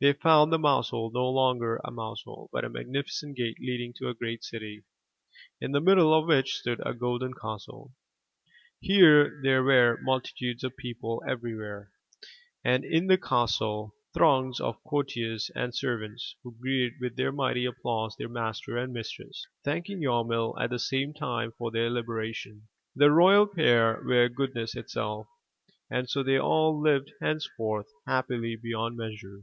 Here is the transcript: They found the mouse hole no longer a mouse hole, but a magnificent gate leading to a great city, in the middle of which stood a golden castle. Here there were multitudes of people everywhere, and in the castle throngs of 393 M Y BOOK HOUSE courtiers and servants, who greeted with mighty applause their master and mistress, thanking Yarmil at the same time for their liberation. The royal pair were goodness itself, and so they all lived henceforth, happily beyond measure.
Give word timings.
They 0.00 0.12
found 0.12 0.52
the 0.52 0.60
mouse 0.60 0.90
hole 0.90 1.10
no 1.12 1.28
longer 1.28 1.80
a 1.82 1.90
mouse 1.90 2.22
hole, 2.22 2.50
but 2.52 2.64
a 2.64 2.68
magnificent 2.68 3.36
gate 3.36 3.56
leading 3.58 3.92
to 3.94 4.08
a 4.08 4.14
great 4.14 4.44
city, 4.44 4.84
in 5.60 5.72
the 5.72 5.80
middle 5.80 6.14
of 6.14 6.28
which 6.28 6.52
stood 6.54 6.80
a 6.86 6.94
golden 6.94 7.34
castle. 7.34 7.92
Here 8.78 9.40
there 9.42 9.64
were 9.64 9.98
multitudes 10.00 10.62
of 10.62 10.76
people 10.76 11.20
everywhere, 11.26 11.90
and 12.62 12.84
in 12.84 13.08
the 13.08 13.18
castle 13.18 13.92
throngs 14.14 14.60
of 14.60 14.76
393 14.84 14.84
M 14.84 14.84
Y 14.84 14.84
BOOK 14.84 14.84
HOUSE 14.84 14.90
courtiers 14.90 15.50
and 15.68 15.74
servants, 15.74 16.36
who 16.44 16.54
greeted 16.60 16.92
with 17.00 17.34
mighty 17.34 17.64
applause 17.64 18.14
their 18.16 18.28
master 18.28 18.76
and 18.78 18.92
mistress, 18.92 19.48
thanking 19.64 20.00
Yarmil 20.00 20.54
at 20.60 20.70
the 20.70 20.78
same 20.78 21.12
time 21.12 21.50
for 21.58 21.72
their 21.72 21.90
liberation. 21.90 22.68
The 22.94 23.10
royal 23.10 23.48
pair 23.48 24.00
were 24.06 24.28
goodness 24.28 24.76
itself, 24.76 25.26
and 25.90 26.08
so 26.08 26.22
they 26.22 26.38
all 26.38 26.80
lived 26.80 27.10
henceforth, 27.20 27.88
happily 28.06 28.54
beyond 28.54 28.96
measure. 28.96 29.42